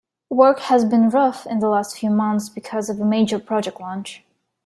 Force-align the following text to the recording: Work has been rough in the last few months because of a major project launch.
Work 0.31 0.61
has 0.61 0.83
been 0.83 1.09
rough 1.11 1.45
in 1.45 1.59
the 1.59 1.69
last 1.69 1.95
few 1.99 2.09
months 2.09 2.49
because 2.49 2.89
of 2.89 2.99
a 2.99 3.05
major 3.05 3.37
project 3.37 3.79
launch. 3.79 4.23